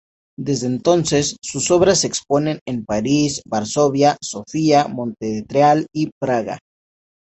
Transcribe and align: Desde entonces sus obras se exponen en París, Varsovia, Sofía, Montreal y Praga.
Desde 0.39 0.65
entonces 0.65 1.37
sus 1.43 1.69
obras 1.69 1.99
se 1.99 2.07
exponen 2.07 2.57
en 2.65 2.83
París, 2.85 3.39
Varsovia, 3.45 4.17
Sofía, 4.19 4.87
Montreal 4.87 5.85
y 5.93 6.09
Praga. 6.19 6.57